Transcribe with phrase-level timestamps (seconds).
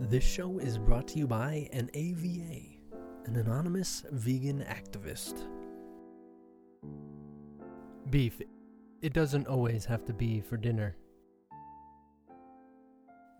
[0.00, 2.78] This show is brought to you by an AVA,
[3.26, 5.48] an anonymous vegan activist.
[8.08, 8.40] Beef.
[9.02, 10.96] It doesn't always have to be for dinner.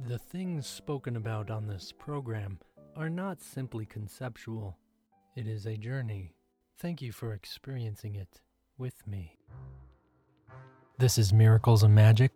[0.09, 2.59] The things spoken about on this program
[2.97, 4.79] are not simply conceptual,
[5.37, 6.35] it is a journey.
[6.77, 8.41] Thank you for experiencing it
[8.79, 9.39] with me.
[10.99, 12.33] This is Miracles and Magic.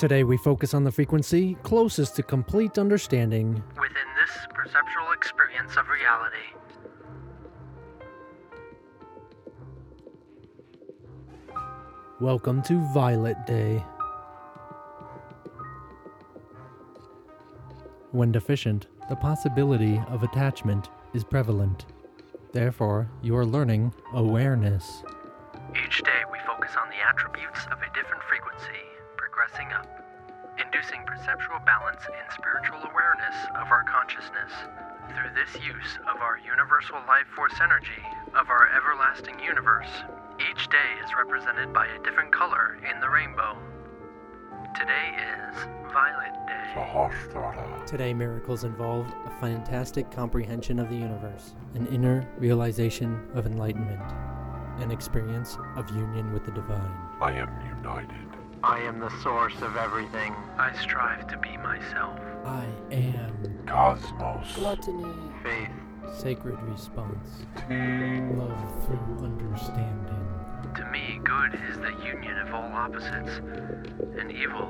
[0.00, 5.86] Today we focus on the frequency closest to complete understanding within this perceptual experience of
[5.90, 6.36] reality.
[12.18, 13.84] Welcome to Violet Day.
[18.12, 21.86] When deficient, the possibility of attachment is prevalent.
[22.50, 25.04] Therefore, you are learning awareness.
[25.78, 28.82] Each day we focus on the attributes of a different frequency,
[29.14, 29.86] progressing up,
[30.58, 34.50] inducing perceptual balance and spiritual awareness of our consciousness.
[35.14, 38.02] Through this use of our universal life force energy
[38.34, 40.02] of our everlasting universe,
[40.50, 43.54] each day is represented by a different color in the rainbow.
[44.74, 45.54] Today is
[45.94, 46.39] Violet
[46.74, 47.10] Day.
[47.86, 54.00] Today, miracles involve a fantastic comprehension of the universe, an inner realization of enlightenment,
[54.78, 56.92] an experience of union with the divine.
[57.20, 58.14] I am united.
[58.62, 60.32] I am the source of everything.
[60.58, 62.20] I strive to be myself.
[62.44, 64.54] I am Cosmos.
[64.54, 65.12] Gluttony.
[65.42, 65.70] Faith.
[66.18, 68.20] sacred response, Tea.
[68.36, 70.28] love through understanding.
[70.76, 73.40] To me, good is the union of all opposites,
[74.18, 74.68] and evil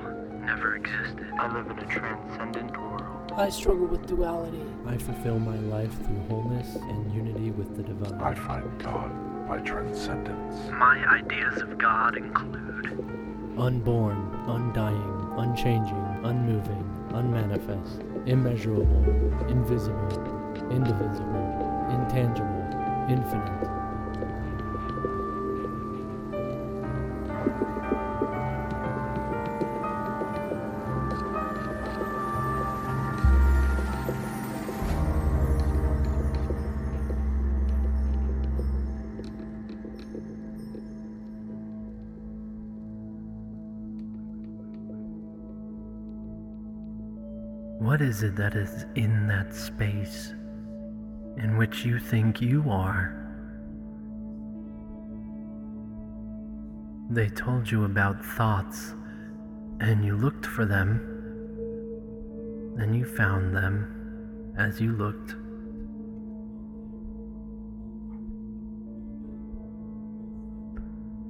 [0.50, 1.26] never existed.
[1.38, 3.32] I live in a transcendent world.
[3.36, 4.64] I struggle with duality.
[4.84, 8.20] I fulfill my life through wholeness and unity with the divine.
[8.20, 9.10] I find God
[9.46, 10.56] by transcendence.
[10.72, 12.56] My ideas of God include
[13.58, 14.18] Unborn,
[14.48, 19.04] undying, unchanging, unmoving, unmanifest, immeasurable,
[19.48, 20.08] invisible,
[20.70, 22.66] indivisible, intangible,
[23.08, 23.69] infinite.
[48.10, 50.34] Is it that is in that space
[51.36, 53.14] in which you think you are?
[57.08, 58.94] They told you about thoughts,
[59.78, 60.98] and you looked for them,
[62.80, 65.36] and you found them as you looked.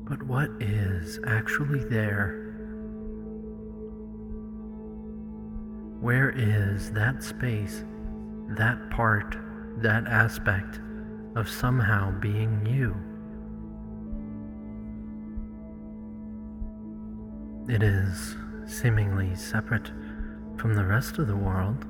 [0.09, 2.50] But what is actually there?
[6.01, 7.85] Where is that space,
[8.57, 9.37] that part,
[9.83, 10.81] that aspect
[11.37, 12.97] of somehow being you?
[17.73, 18.35] It is
[18.67, 19.93] seemingly separate
[20.57, 21.85] from the rest of the world.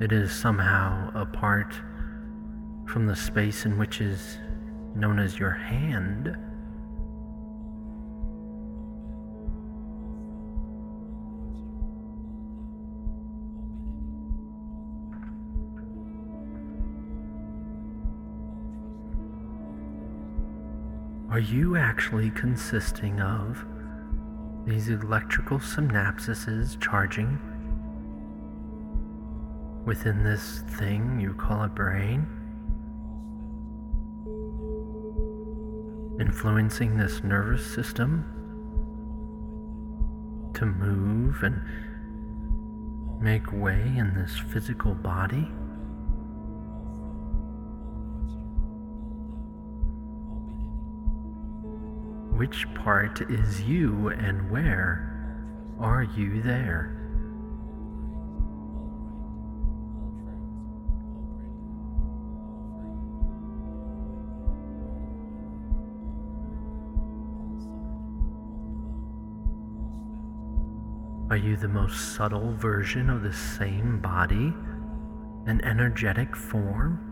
[0.00, 1.74] It is somehow apart
[2.86, 4.38] from the space in which is
[4.94, 6.34] known as your hand.
[21.38, 23.64] Are you actually consisting of
[24.66, 27.38] these electrical synapses charging
[29.84, 32.26] within this thing you call a brain?
[36.18, 38.24] Influencing this nervous system
[40.54, 41.62] to move and
[43.22, 45.48] make way in this physical body?
[52.38, 55.42] Which part is you and where
[55.80, 56.94] are you there?
[71.28, 74.54] Are you the most subtle version of the same body,
[75.46, 77.07] an energetic form?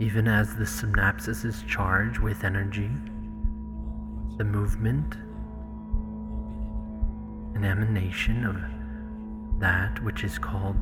[0.00, 2.90] Even as the synapses is charged with energy,
[4.38, 5.16] the movement,
[7.54, 8.56] an emanation of
[9.60, 10.76] that which is called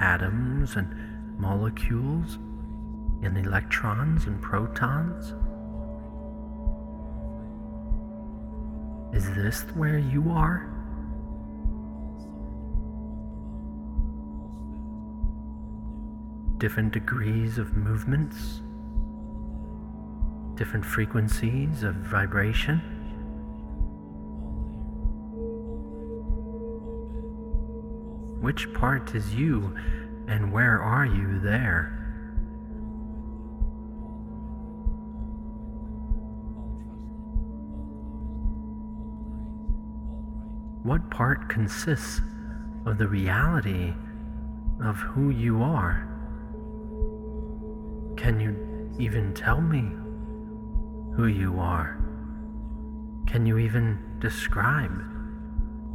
[0.00, 0.92] atoms and
[1.38, 2.40] molecules
[3.22, 5.34] and electrons and protons.
[9.14, 10.77] Is this where you are?
[16.58, 18.62] Different degrees of movements,
[20.56, 22.80] different frequencies of vibration.
[28.40, 29.76] Which part is you
[30.26, 31.94] and where are you there?
[40.82, 42.20] What part consists
[42.84, 43.94] of the reality
[44.82, 46.07] of who you are?
[48.28, 49.90] Can you even tell me
[51.16, 51.98] who you are?
[53.26, 54.92] Can you even describe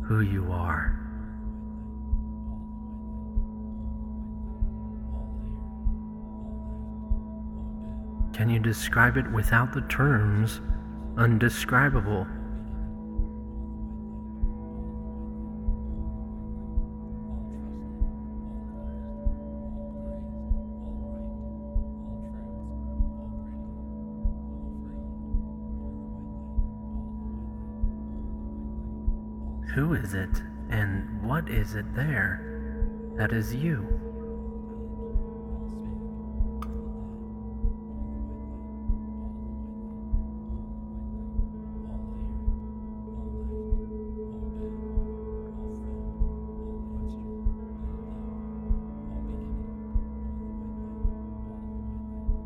[0.03, 0.99] who you are?
[8.33, 10.59] Can you describe it without the terms
[11.17, 12.25] undescribable?
[29.73, 32.61] Who is it and what is it there
[33.17, 33.87] that is you?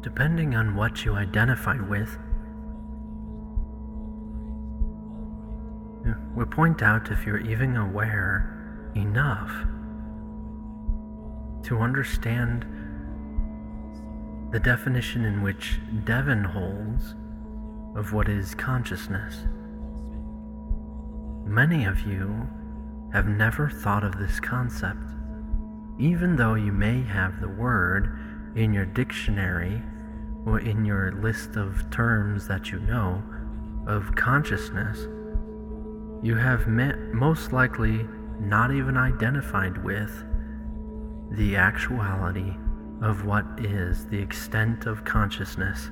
[0.01, 2.17] Depending on what you identify with,
[6.37, 8.53] we point out if you're even aware
[8.95, 9.49] enough
[11.63, 12.63] to understand
[14.51, 17.15] the definition in which Devan holds
[17.97, 19.47] of what is consciousness.
[21.43, 22.47] Many of you
[23.11, 25.09] have never thought of this concept,
[25.97, 29.81] even though you may have the word in your dictionary
[30.45, 33.23] or in your list of terms that you know
[33.87, 35.07] of consciousness
[36.23, 38.07] you have met, most likely
[38.39, 40.23] not even identified with
[41.31, 42.53] the actuality
[43.01, 45.91] of what is the extent of consciousness.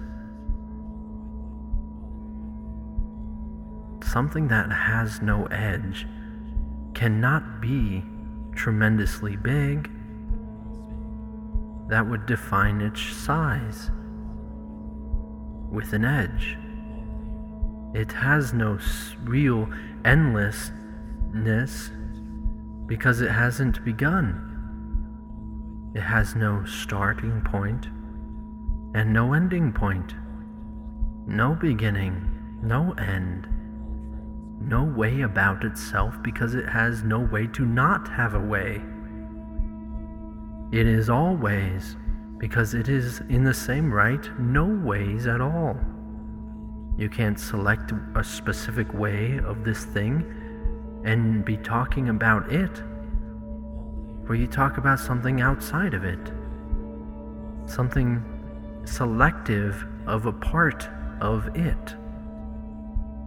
[4.03, 6.07] Something that has no edge
[6.93, 8.03] cannot be
[8.55, 9.91] tremendously big.
[11.89, 13.91] That would define its size
[15.69, 16.57] with an edge.
[17.95, 18.77] It has no
[19.23, 19.69] real
[20.03, 21.91] endlessness
[22.87, 24.51] because it hasn't begun.
[25.95, 27.85] It has no starting point
[28.93, 30.13] and no ending point.
[31.25, 33.47] No beginning, no end.
[34.59, 38.81] No way about itself because it has no way to not have a way.
[40.73, 41.95] It is always
[42.39, 45.77] because it is in the same right no ways at all.
[46.97, 50.23] You can't select a specific way of this thing
[51.03, 52.81] and be talking about it.
[54.25, 56.31] For you talk about something outside of it,
[57.65, 58.23] something
[58.85, 60.87] selective of a part
[61.19, 61.95] of it,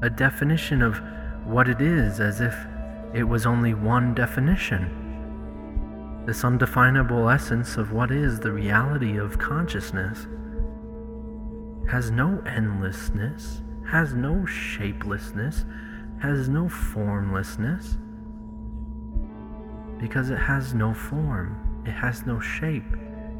[0.02, 1.00] a definition of
[1.44, 2.54] what it is as if
[3.14, 4.94] it was only one definition.
[6.26, 10.26] This undefinable essence of what is the reality of consciousness
[11.88, 15.64] has no endlessness, has no shapelessness,
[16.20, 17.96] has no formlessness.
[19.98, 22.96] Because it has no form, it has no shape,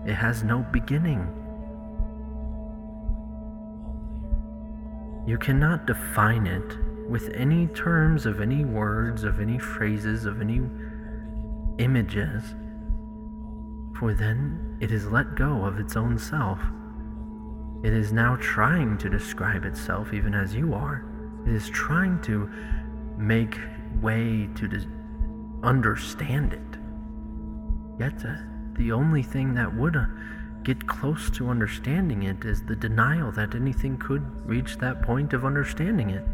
[0.07, 1.29] it has no beginning.
[5.27, 10.63] You cannot define it with any terms of any words, of any phrases, of any
[11.79, 12.55] images,
[13.99, 16.61] for then it is let go of its own self.
[17.83, 21.05] It is now trying to describe itself even as you are.
[21.47, 22.51] It is trying to
[23.17, 23.59] make
[24.01, 24.87] way to dis-
[25.63, 26.79] understand it.
[27.99, 28.37] Yet, uh,
[28.75, 30.07] the only thing that would uh,
[30.63, 35.45] get close to understanding it is the denial that anything could reach that point of
[35.45, 36.25] understanding it.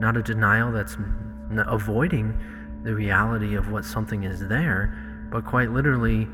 [0.00, 2.38] Not a denial that's n- avoiding
[2.84, 6.28] the reality of what something is there, but quite literally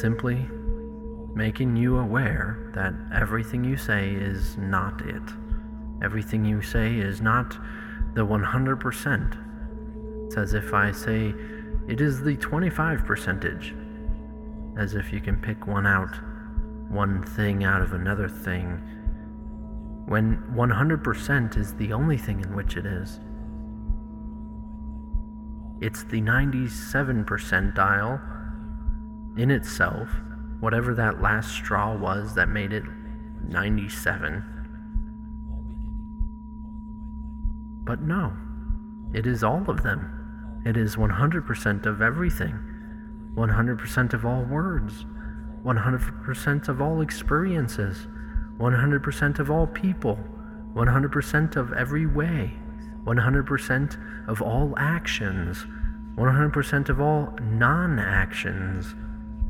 [0.00, 0.48] simply
[1.34, 5.22] making you aware that everything you say is not it.
[6.02, 7.56] Everything you say is not
[8.14, 10.26] the 100%.
[10.26, 11.34] It's as if I say
[11.86, 13.74] it is the 25 percentage,
[14.78, 16.18] as if you can pick one out,
[16.88, 18.80] one thing out of another thing,
[20.06, 23.20] when 100% is the only thing in which it is.
[25.80, 28.39] It's the 97 percentile
[29.36, 30.08] in itself,
[30.60, 32.84] whatever that last straw was that made it
[33.48, 34.44] 97.
[37.84, 38.32] But no,
[39.12, 40.62] it is all of them.
[40.64, 42.58] It is 100% of everything,
[43.34, 45.06] 100% of all words,
[45.64, 48.06] 100% of all experiences,
[48.58, 50.18] 100% of all people,
[50.74, 52.52] 100% of every way,
[53.04, 55.66] 100% of all actions,
[56.16, 58.94] 100% of all non actions,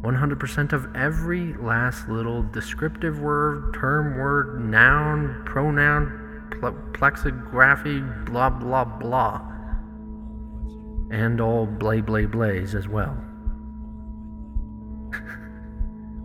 [0.02, 6.48] 100% of every last little descriptive word, term word, noun, pronoun,
[6.94, 9.42] plexography, blah blah blah.
[11.10, 13.14] And all blay blay blays as well.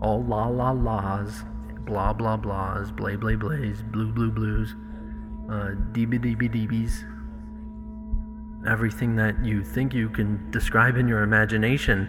[0.00, 1.44] all la la la's,
[1.84, 4.74] blah blah blahs, blay blay blays, blue blue blues,
[5.50, 7.04] uh, db db.
[8.66, 12.08] Everything that you think you can describe in your imagination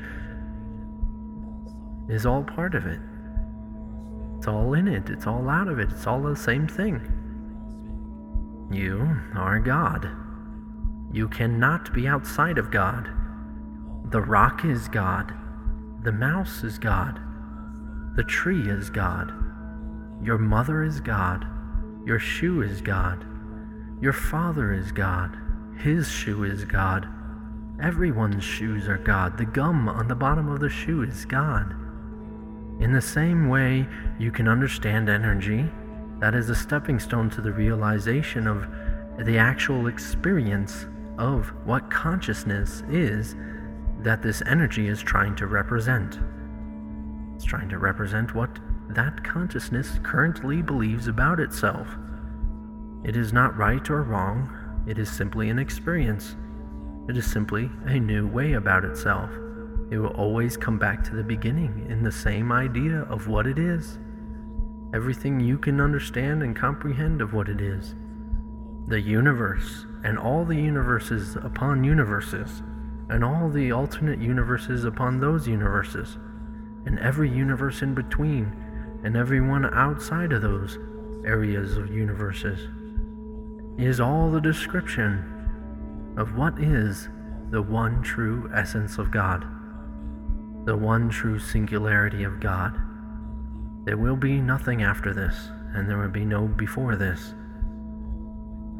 [2.09, 2.99] is all part of it.
[4.37, 7.01] It's all in it, it's all out of it, it's all the same thing.
[8.71, 10.09] You are God.
[11.11, 13.09] You cannot be outside of God.
[14.11, 15.33] The rock is God.
[16.03, 17.19] The mouse is God.
[18.15, 19.33] The tree is God.
[20.21, 21.45] Your mother is God.
[22.05, 23.25] Your shoe is God.
[24.01, 25.37] Your father is God.
[25.77, 27.07] His shoe is God.
[27.81, 29.37] Everyone's shoes are God.
[29.37, 31.75] The gum on the bottom of the shoe is God.
[32.79, 33.87] In the same way,
[34.19, 35.65] you can understand energy.
[36.19, 38.67] That is a stepping stone to the realization of
[39.25, 40.85] the actual experience
[41.17, 43.35] of what consciousness is
[43.99, 46.19] that this energy is trying to represent.
[47.35, 51.87] It's trying to represent what that consciousness currently believes about itself.
[53.03, 54.49] It is not right or wrong,
[54.87, 56.35] it is simply an experience.
[57.09, 59.31] It is simply a new way about itself.
[59.89, 63.57] It will always come back to the beginning in the same idea of what it
[63.57, 63.99] is.
[64.93, 67.95] Everything you can understand and comprehend of what it is.
[68.87, 72.63] The universe, and all the universes upon universes,
[73.09, 76.17] and all the alternate universes upon those universes,
[76.85, 78.51] and every universe in between,
[79.05, 80.77] and everyone outside of those
[81.25, 82.67] areas of universes,
[83.77, 87.07] is all the description of what is
[87.51, 89.47] the one true essence of God
[90.67, 92.77] the one true singularity of God.
[93.85, 97.33] There will be nothing after this, and there will be no before this.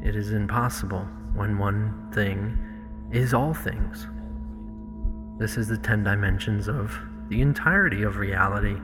[0.04, 2.58] It is impossible when one thing
[3.14, 4.06] is all things.
[5.40, 6.94] This is the ten dimensions of
[7.30, 8.76] the entirety of reality.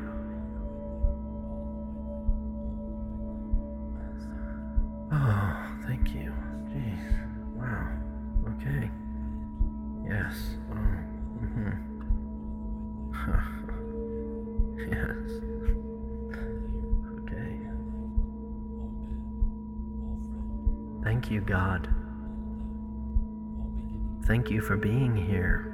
[21.44, 21.90] God.
[24.26, 25.70] Thank you for being here.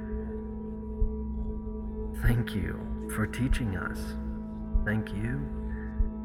[2.22, 2.78] Thank you
[3.14, 3.98] for teaching us.
[4.84, 5.40] Thank you.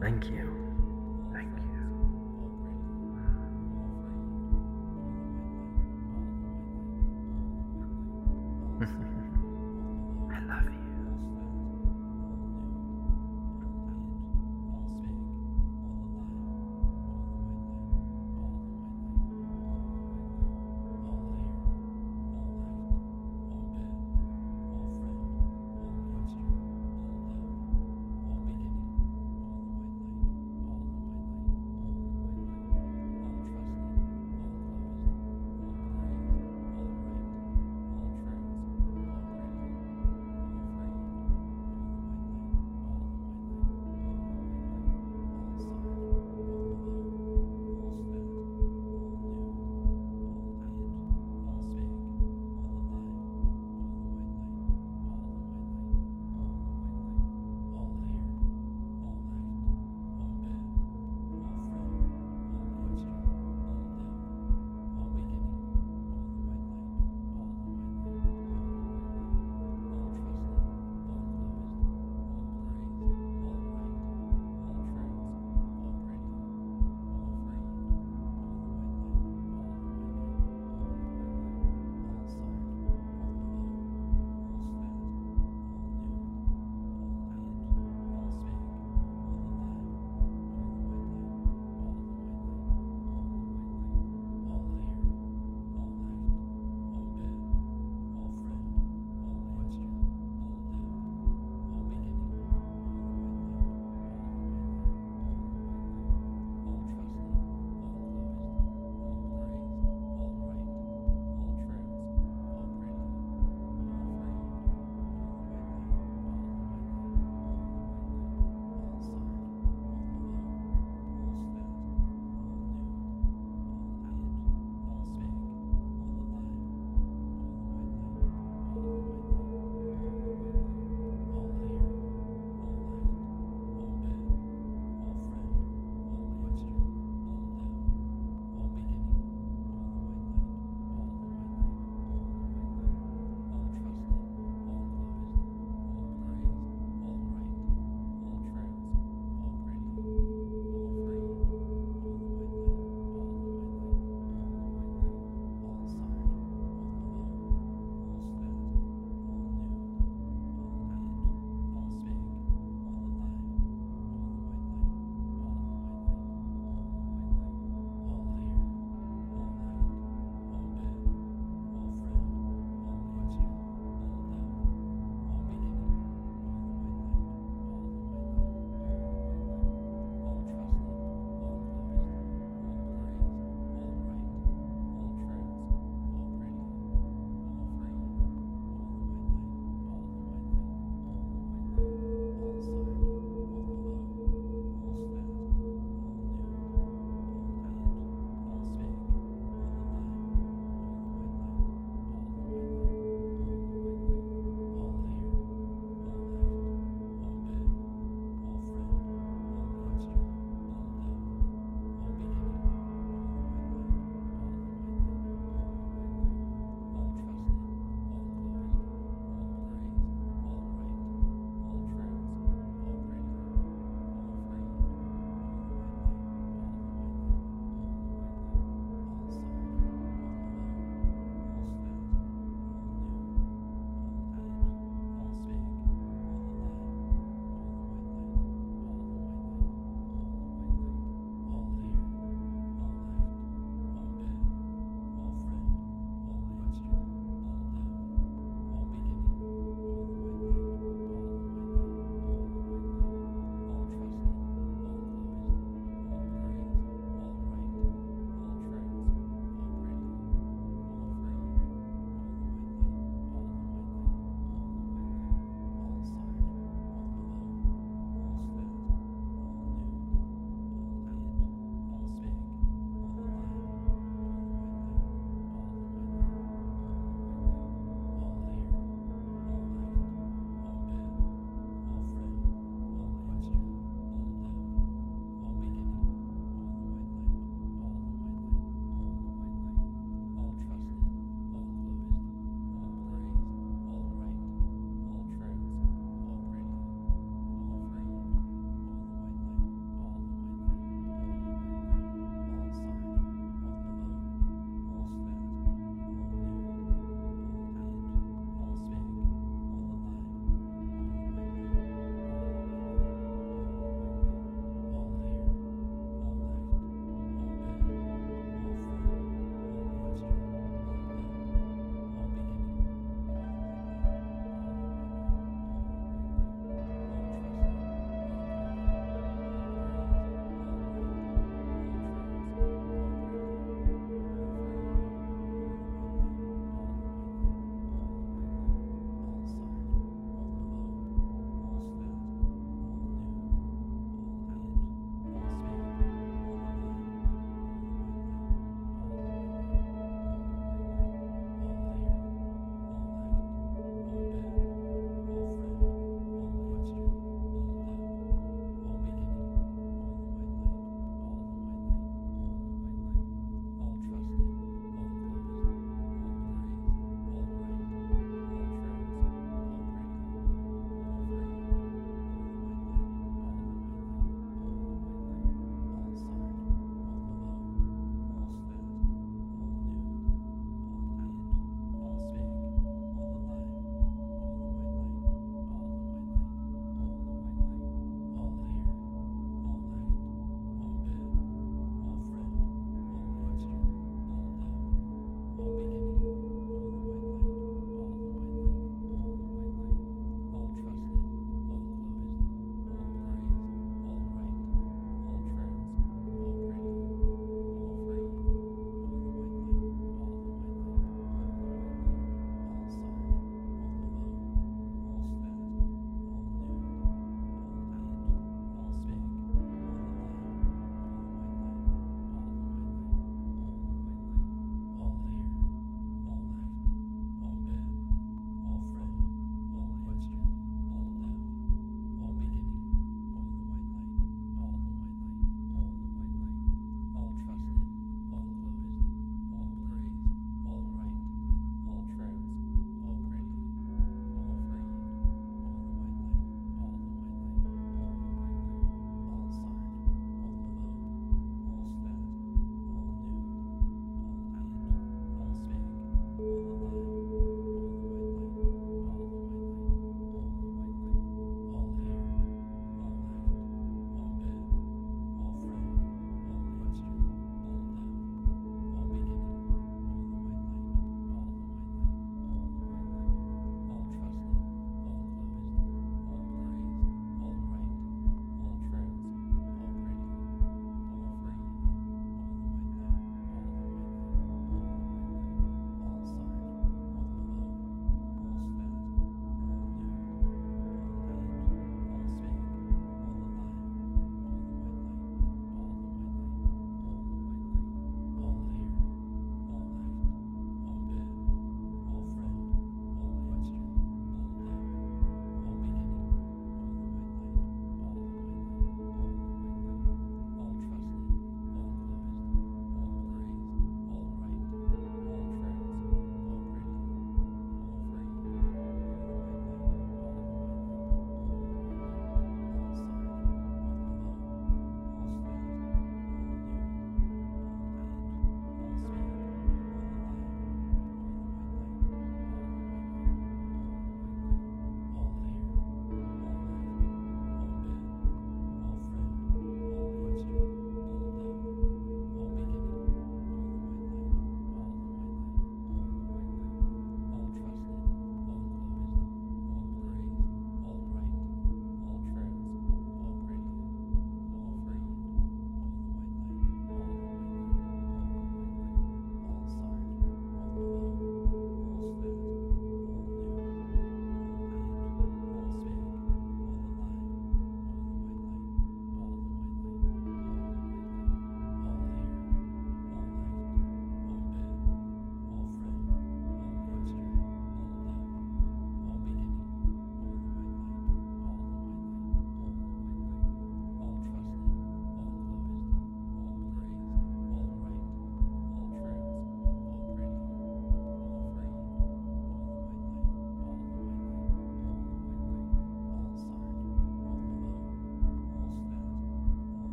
[0.00, 0.49] Thank you.